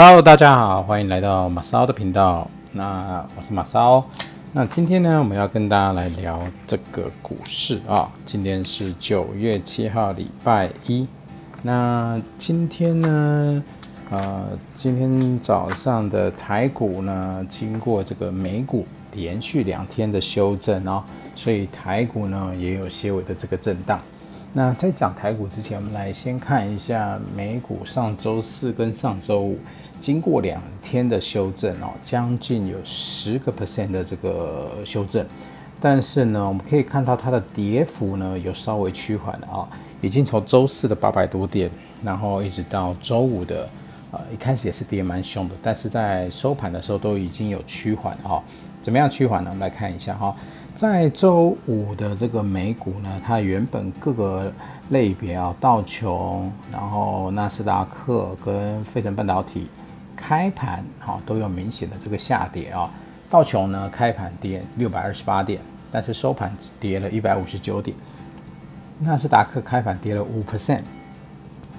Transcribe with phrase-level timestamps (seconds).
[0.00, 2.48] Hello，大家好，欢迎来到马骚的频道。
[2.70, 4.06] 那我是马骚。
[4.52, 8.08] 那今天呢，我们要跟大家来聊这个股市啊。
[8.24, 11.04] 今天是九月七号，礼拜一。
[11.62, 13.64] 那今天呢，
[14.10, 21.02] 呃，今天早上的台股呢，经过这个美股连续两天的修正哦，
[21.34, 24.00] 所以台股呢也有些微的这个震荡。
[24.54, 29.58] 那在讲台股之前，我们来先看一下美股上周四跟上周五。
[30.00, 35.26] 经过两天的修正哦，将近有十个 percent 的这个修正，
[35.80, 39.68] 但是呢，我们可以看到它的跌幅呢有稍微趋缓了啊，
[40.00, 41.68] 已经从周四的八百多点，
[42.02, 43.68] 然后一直到周五的，
[44.12, 48.40] 呃，一开始也是跌蛮凶的，但是在收盘的时候都已经有趋缓啊。
[48.80, 49.50] 怎么样趋缓呢？
[49.50, 50.34] 我们来看一下哈，
[50.78, 54.52] 在周五的这个美股呢，它原本各个
[54.90, 59.66] 类别啊，道琼，然后纳斯达克跟费城半导体。
[60.14, 62.88] 开盘哈都有明显的这个下跌啊，
[63.28, 67.96] 道琼呢开盘跌六百二十八点，但是收盘只跌了一百五十九点。
[69.00, 70.82] 纳斯达克开盘跌了五 percent，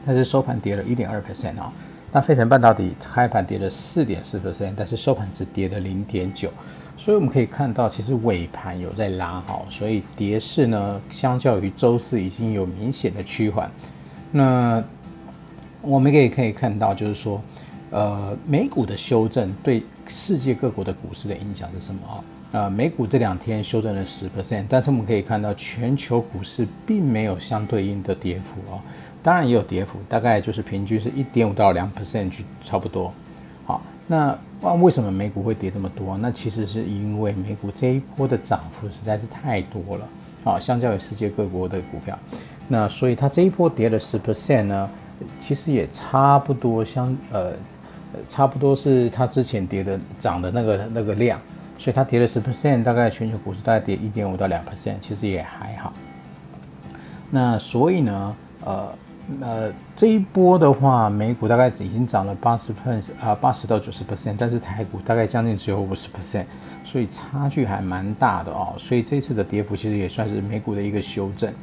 [0.05, 1.71] 但是收盘跌了一点二 percent 啊。
[2.11, 6.51] 那费城半导体开盘跌了四点四 percent，但是收盘只跌了零点九。
[6.99, 13.71] 所以我们可以看到，其实尾盘有在拉好，所以跌势呢相较于周四已经有明显的趋缓。
[14.33, 14.83] 那
[15.81, 17.41] 我们也可以看到，就是说。
[17.91, 22.13] 呃，美股的修正对世界各国的股市的影响是什么啊？
[22.51, 28.79] 呃，美股这两天修正了十 percent，但是我们可以看到全球股市并没有相对应的跌幅哦。
[29.23, 33.11] 当然也有跌幅，大概就是平均是一点五到两 percent 去差不多。
[34.09, 36.17] 那那为什么美股会跌这么多？
[36.17, 40.07] 那其实是因为美股这一波的涨幅实在是太多了
[40.43, 42.17] 啊，相较于世界各国的股票，
[42.67, 44.89] 那所以它这一波跌了十 percent 呢，
[45.39, 47.53] 其实也差不多相呃。
[48.27, 51.39] 差不多是它之前跌的涨的那个那个量，
[51.77, 55.93] 所以它跌了十 percent，大概全球股市大概跌一点五到两 percent，其实也还好。
[57.29, 58.91] 那所以呢，呃
[59.41, 66.45] 呃，这一波的话，美股大概已经涨了八十 percent 啊，八十到九十 percent，但是台股大概将近只有五十 percent，
[66.83, 68.73] 所以差距还蛮大的哦。
[68.77, 71.53] 所以这次的跌幅其实也算是美股的一个修正。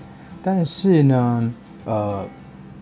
[0.43, 1.55] 但是呢，
[1.85, 2.25] 呃，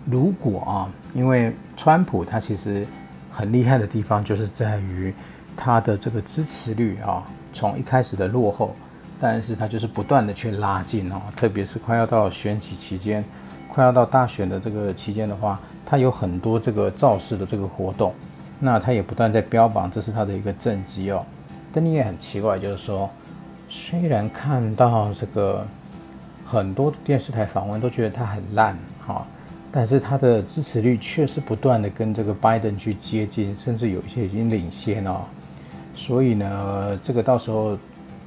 [0.05, 2.87] 如果啊，因为川普他其实。
[3.37, 5.13] 很厉害的地方就是在于
[5.57, 7.21] 它的这个支持率啊，
[7.53, 8.77] 从一开始的落后，
[9.19, 13.25] 但是它就是不断的去拉近哦，特别是快要到选举期间，
[13.75, 18.15] 快要到大选的这个期间的话，他有很多这个造势的这个活动，
[18.61, 21.25] 那他也不断在标榜这是他的一个政绩哦。
[21.73, 23.11] 但你也很奇怪，就是说，
[23.69, 25.67] 虽然看到这个
[26.47, 29.27] 很多电视台访问都觉得他很烂哈。
[29.73, 35.23] 但是他的支持率确实不断的跟这个拜登去接近，甚至有一些已经领先哦。
[35.97, 37.77] 所以呢，这个到时候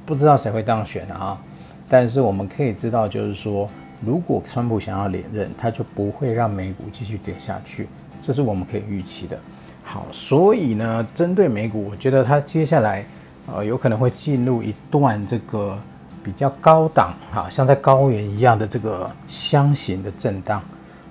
[0.04, 1.40] 不知道谁会当选啊。
[1.88, 3.66] 但是我们可以知道，就是说，
[4.04, 7.88] 如果川普想要连任，他就不会让美股继续跌下去，
[8.22, 9.38] 这是我们可以预期的。
[9.82, 13.04] 好，所以呢，针对美股，我觉得它接下来
[13.46, 15.78] 呃有可能会进入一段这个
[16.22, 20.62] 比较高档，哈，像在高原一样的这个箱型的震荡。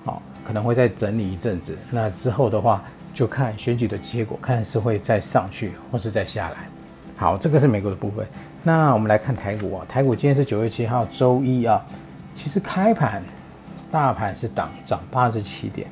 [0.05, 2.81] 好可能会再整理一阵子，那之后的话
[3.13, 6.55] 就看选举的结果，看是会再上去或是再下来。
[7.17, 8.25] 好，这个是美国的部分。
[8.63, 11.85] 那我们来看台股啊，台股今天是九月七号周一啊，
[12.37, 13.23] 其实开盘
[13.89, 15.89] 大盘是涨涨八十七点，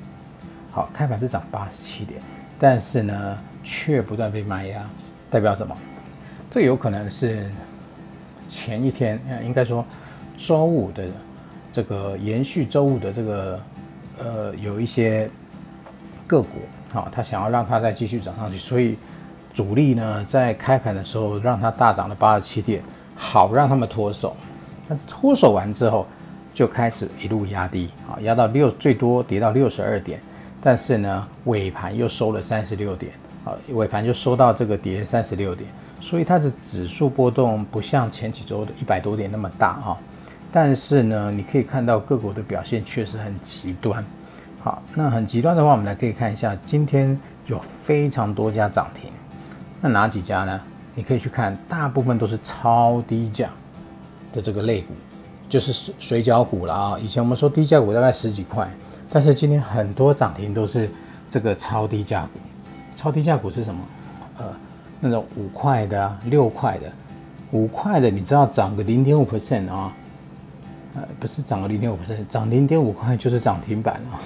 [0.69, 2.22] 好，开盘是涨八十七点，
[2.59, 4.84] 但是呢却不断被卖压，
[5.31, 5.75] 代表什么？
[6.51, 7.50] 这有可能是
[8.47, 9.84] 前一天，应该说
[10.38, 11.07] 周五的
[11.73, 13.59] 这个延续周五的这个。
[14.17, 15.29] 呃，有一些
[16.25, 16.59] 个股，
[16.94, 18.97] 好，他想要让它再继续涨上去，所以
[19.53, 22.81] 主力呢在开盘的时候让它大涨了八十七点，
[23.13, 24.34] 好让他们脱手。
[24.88, 26.07] 但是脱手完之后，
[26.55, 30.22] 就开始一路压低，啊，压到六，最多跌到六十二点，
[30.61, 33.11] 但是呢尾盘又收了三十六点，
[33.43, 35.69] 啊，尾盘就收到这个跌三十六点，
[35.99, 39.97] 所以它的指数波动不像前几周的一百多点那么大，啊。
[40.49, 44.01] 但是呢，你可以看到各国的表现确实很极端。
[44.63, 49.11] 好，那很极端的话，我们来可以看一下，今天有非常多家涨停。
[49.81, 50.61] 那哪几家呢？
[50.96, 53.49] 你可以去看，大部分都是超低价
[54.31, 54.93] 的这个类股，
[55.50, 56.97] 就是水水饺股了啊。
[57.00, 58.70] 以前我们说低价股大概十几块，
[59.09, 60.90] 但是今天很多涨停都是
[61.30, 62.40] 这个超低价股。
[62.96, 63.82] 超低价股是什么？
[64.38, 64.46] 呃，
[65.00, 66.92] 那种五块的、六块的，
[67.52, 69.94] 五块的，你知道涨个零点五 percent 啊？
[70.96, 74.20] 呃，不是涨个零点五，percent，涨零点五块就是涨停板了，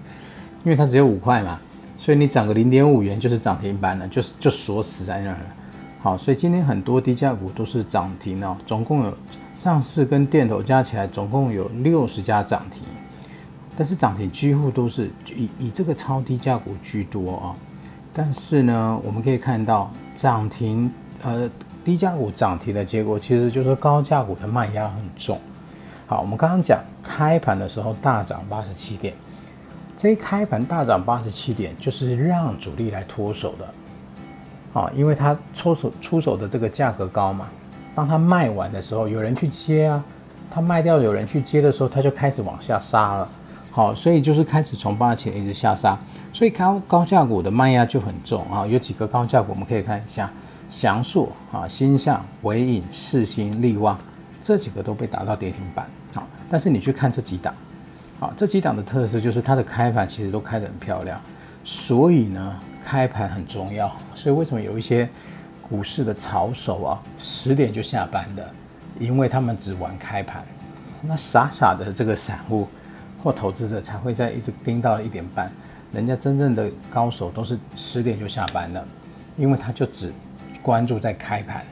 [0.64, 1.60] 因为它只有五块嘛。
[1.98, 5.46] 所以你涨个零点五元就是涨停板了，就是就锁死在那儿了。
[6.04, 9.16] 好，所以今天很多低价股都是涨停哦，总共有
[9.54, 12.82] 上市跟电投加起来总共有六十家涨停，
[13.74, 17.56] 但是涨停几乎都是以以这个超低价股居多啊。
[18.12, 20.92] 但是呢，我们可以看到涨停
[21.22, 21.48] 呃
[21.82, 25.40] 低价股涨停的结果，其实就是高价股的卖压很重。
[26.06, 29.14] 好，我们刚刚讲开盘的时候大涨八十七点，
[29.96, 33.66] 这一开盘大涨八十七点，就是让主力来脱手的。
[34.74, 37.46] 啊，因为它出手出手的这个价格高嘛，
[37.94, 40.04] 当它卖完的时候，有人去接啊，
[40.50, 43.28] 它卖掉有人去接的时候，它就开始往下杀了。
[43.70, 45.96] 好，所以就是开始从八千一直下杀，
[46.32, 48.66] 所以高高价股的卖压就很重啊。
[48.66, 50.28] 有几个高价股我们可以看一下，
[50.70, 53.96] 祥硕啊、星象、伟影、世星、力旺
[54.42, 55.86] 这几个都被打到跌停板。
[56.14, 57.54] 好，但是你去看这几档，
[58.18, 61.20] 好，这几档的特色就是它的开盘其实都开得很漂亮，
[61.62, 62.56] 所以呢。
[62.84, 65.08] 开盘很重要，所以为什么有一些
[65.62, 68.46] 股市的炒手啊，十点就下班的，
[69.00, 70.44] 因为他们只玩开盘。
[71.00, 72.68] 那傻傻的这个散户
[73.22, 75.50] 或投资者才会在一直盯到一点半，
[75.92, 78.86] 人家真正的高手都是十点就下班了，
[79.36, 80.12] 因为他就只
[80.62, 81.64] 关注在开盘。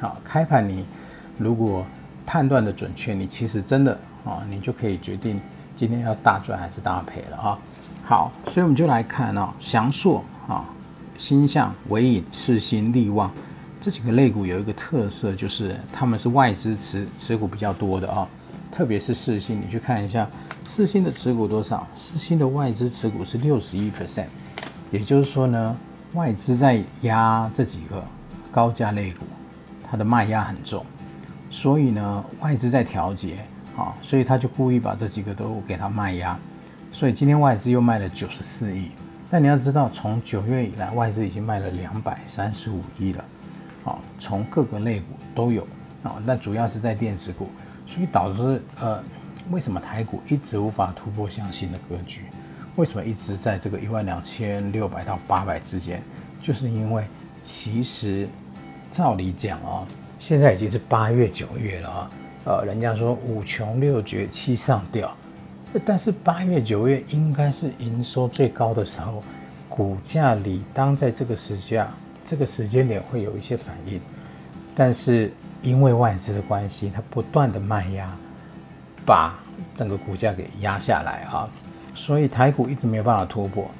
[0.00, 0.86] 好，开盘你
[1.38, 1.84] 如果
[2.24, 3.92] 判断的准确，你其实真的
[4.24, 5.40] 啊，你就可以决定
[5.74, 7.58] 今天要大赚还是大赔了啊。
[8.04, 10.24] 好，所以我们就来看啊，祥硕。
[10.46, 10.64] 啊，
[11.18, 13.32] 星象、伟影、世新、力旺
[13.80, 18.26] 这几个类股有一个特色，就是他们是外资持持股比较多的啊。
[18.72, 20.28] 特别是世新，你去看一下
[20.68, 21.86] 世新的持股多少？
[21.96, 24.26] 世新的外资持股是六十一 percent，
[24.90, 25.76] 也就是说呢，
[26.12, 28.04] 外资在压这几个
[28.50, 29.24] 高价类股，
[29.88, 30.84] 它的卖压很重，
[31.50, 33.38] 所以呢，外资在调节
[33.76, 36.38] 啊，所以他就故意把这几个都给它卖压，
[36.92, 38.90] 所以今天外资又卖了九十四亿。
[39.28, 43.24] 但你要知道，从九月以来，外资已经卖了两百三十五亿了，
[43.82, 45.66] 好，从各个类股都有
[46.04, 47.48] 啊，那主要是在电子股，
[47.86, 49.02] 所以导致呃，
[49.50, 52.22] 为什么台股一直无法突破向新的格局？
[52.76, 56.00] 为什么一直在这个一万两千六百到八百之间？
[56.40, 57.02] 就是因为
[57.42, 58.28] 其实
[58.92, 59.84] 照理讲啊，
[60.20, 62.10] 现在已经是八月九月了啊，
[62.44, 65.12] 呃，人家说五穷六绝七上吊。
[65.84, 69.22] 但是八月九月应该是营收最高的时候，
[69.68, 71.90] 股价理当在这个时价
[72.24, 74.00] 这个时间点会有一些反应，
[74.74, 75.32] 但是
[75.62, 78.10] 因为外资的关系，它不断的卖压，
[79.04, 79.38] 把
[79.74, 81.48] 整个股价给压下来啊，
[81.94, 83.70] 所以台股一直没有办法突破，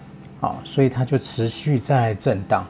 [0.41, 2.67] 啊，所以它就持续在震荡。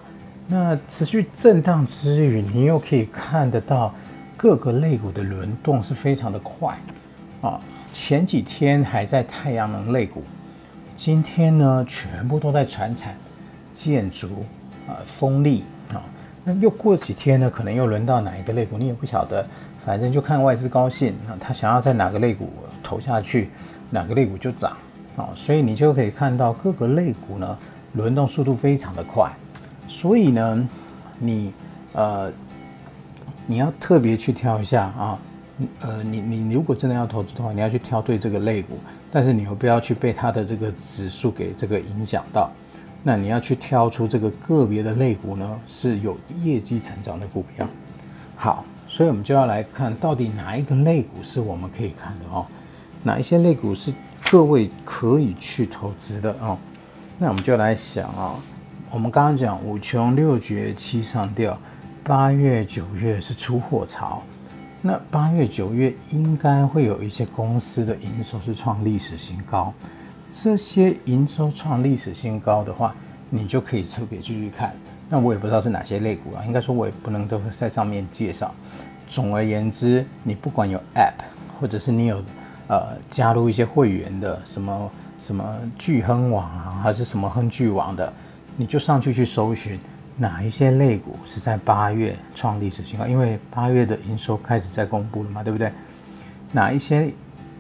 [0.47, 3.93] 那持续震荡之余，你又可以看得到
[4.37, 6.77] 各个类股的轮动是非常的快，
[7.41, 7.61] 啊。
[7.99, 10.23] 前几天还在太阳能类股，
[10.99, 13.17] 今天呢全部都在船产、
[13.73, 14.29] 建筑、
[14.87, 16.03] 啊风力啊。
[16.45, 19.45] 那又过几天呢，可能又轮到哪一个类股，你也不晓得。
[19.83, 22.51] 反正就看外资高兴，啊他想要在哪个类股
[22.83, 23.49] 投下去，
[23.89, 24.77] 哪个类股就涨
[25.17, 25.31] 啊。
[25.35, 27.59] 所以你就可以看到各个类股呢
[27.95, 29.33] 轮动速度非常的快。
[29.89, 30.69] 所以呢，
[31.19, 31.51] 你
[31.95, 32.31] 呃
[33.47, 35.19] 你要特别去挑一下啊。
[35.81, 38.79] 呃，你你如果真的要投资的话，你要去挑对这个类股，
[39.11, 42.51] 但是你又不要去被它的这个指数给这个影响到。
[43.03, 47.67] 那你要去挑出这个个别的类股呢，是有业绩成长的股票。
[48.37, 52.45] 好，所以我们就要来看到底哪一个类股是我们可以看的哦，
[53.03, 53.93] 哪一些类股是
[54.31, 56.59] 各位可以去投资的哦。
[57.17, 58.35] 那我们就来想啊，
[58.91, 61.59] 我们刚刚讲五穷六绝七上吊，
[62.05, 64.23] 八月九月是出货潮。
[64.87, 69.75] 那八月、九月应该会有一些公司的营收是创历史新高，
[70.33, 72.95] 这些营收创历史新高的话，
[73.29, 74.73] 你就可以特别继续看。
[75.09, 78.55] 那我也不知道是哪些类股啊，应该说我也不能都在上面介绍。
[79.09, 81.15] 总而言之，你不管有 App，
[81.61, 82.23] 或者是你有
[82.69, 84.91] 呃加入一些会员的，什么
[85.21, 88.13] 什么聚亨网啊，还是什么亨聚网的，
[88.57, 89.81] 你就上去去搜寻。
[90.17, 93.07] 哪一些类股是在八月创历史新高？
[93.07, 95.71] 因为八月的营收开始在公布了嘛，对不对？
[96.53, 97.13] 哪一些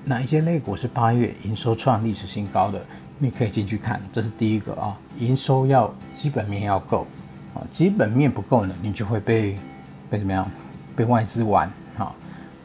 [0.04, 2.82] 哪一些类股是八月营收创历史新高的？
[3.18, 4.96] 你可以进去看，这是第一个啊。
[5.18, 7.06] 营收要基本面要够
[7.54, 9.56] 啊，基本面不够呢，你就会被
[10.08, 10.50] 被怎么样？
[10.94, 12.12] 被外资玩啊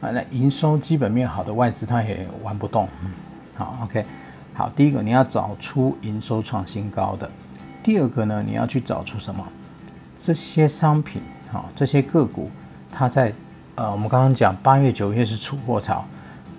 [0.00, 0.10] 啊！
[0.10, 2.88] 那营收基本面好的外资他也玩不动。
[3.04, 3.10] 嗯
[3.54, 4.02] 好，OK，
[4.54, 7.30] 好，第一个你要找出营收创新高的，
[7.82, 9.46] 第二个呢，你要去找出什么？
[10.24, 11.20] 这些商品，
[11.52, 12.48] 哈，这些个股，
[12.92, 13.32] 它在，
[13.74, 16.06] 呃，我们刚刚讲八月、九月是出货潮，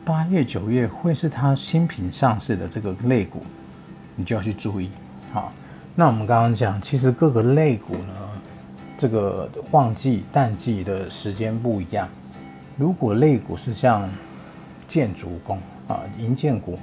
[0.04, 3.42] 八月、九月会是它新品上市的这个类股，
[4.18, 4.90] 你就要去注意，
[5.32, 5.54] 好。
[5.96, 8.14] 那我们刚刚讲，其实各个类股呢，
[8.98, 12.10] 这个旺季淡季的时间不一样。
[12.76, 14.10] 如果类股是像
[14.90, 16.78] 建筑工啊、银建股，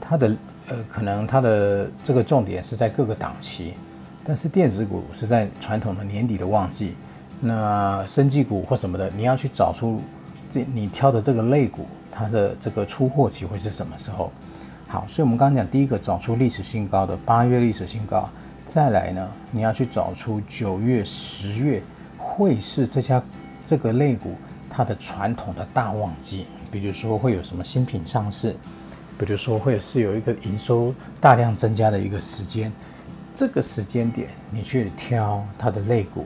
[0.00, 3.74] 它的呃可能它的这个重点是在各个档期，
[4.28, 6.92] 但是电子股是在传统的年底的旺季。
[7.40, 10.02] 那生技股或什么的，你要去找出
[10.50, 14.30] 这你挑的这个类股，它的这个出货期会是什么时候？
[14.86, 18.28] 好，所以我们刚刚讲第一个找出历史新高的八月历史新高，
[18.66, 21.82] 再来呢，你要去找出九月、十月
[22.18, 23.22] 会是这家
[23.66, 24.34] 这个类股
[24.68, 28.54] 它的传统的大旺季，比如说会有什么新品上市，
[29.18, 32.70] 比如说会是有一个营收大量增加的一个时间，
[33.38, 36.24] 这个时间点你去挑它的肋骨，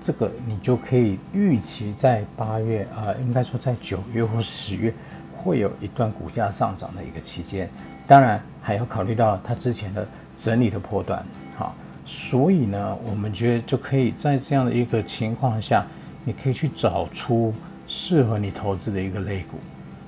[0.00, 4.92] 这个你就可以预期在八月啊，应该说在九月或十月。
[5.36, 7.70] 会有一段股价上涨的一个期间，
[8.06, 11.24] 当然还要考虑到它之前的整理的波段，
[11.56, 15.86] 好，所以呢，我们觉得就可以在这样的一个情况下，
[16.24, 17.54] 你可以去找出
[17.86, 19.56] 适合你投资的一个类股，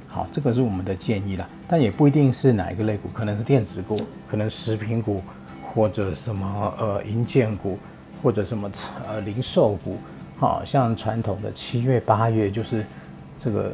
[0.07, 3.99] 好，这个是我们的建议啦，但也不一定是哪一个类股，可能是电子股，
[4.31, 5.23] 可能食品股，
[5.75, 7.79] 或者什么呃银建股，
[8.23, 8.71] 或者什么
[9.09, 9.99] 呃零售股，
[10.39, 12.85] 好像传统的七月八月就是
[13.39, 13.73] 这个。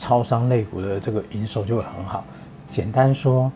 [0.00, 2.24] 超商类股的这个营收就会很好。
[2.68, 3.50] 简单说，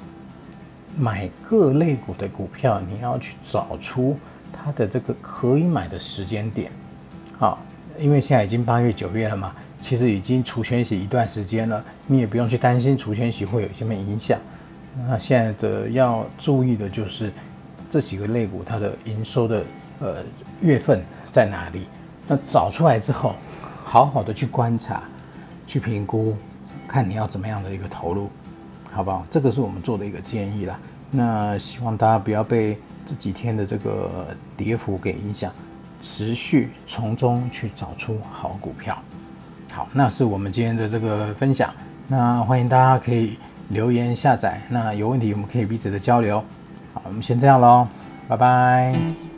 [0.98, 4.18] 买各类股的股票，你要去找出
[4.52, 6.68] 它的这个可以买的时间点。
[7.38, 7.60] 好，
[7.96, 14.36] 因为现在已经八月九月了嘛，其实已经除权息一段时间了，你也不用去担心除权息会有什么影响。
[15.06, 17.32] 那现在的要注意的就是
[17.92, 19.62] 这几个类股它的营收的
[20.00, 20.16] 呃
[20.62, 21.86] 月份在哪里？
[22.26, 23.34] 那找出来之后，
[23.84, 25.02] 好好的去观察。
[25.64, 26.36] 去评估，
[26.86, 28.28] 看你要怎么样的一个投入，
[28.90, 29.24] 好不好？
[29.30, 30.78] 这个是我们做的一个建议啦。
[31.10, 35.50] 那希望大家不要被这几天的这个跌幅给影响，
[36.02, 38.98] 持续从中去找出好股票。
[39.70, 41.72] 好，那是我们今天的这个分享。
[42.06, 43.38] 那欢迎大家可以
[43.70, 46.44] 留言下载，那有问题我们可以彼此的交流。
[46.94, 47.86] 好，我们先这样喽，
[48.28, 49.31] 拜拜。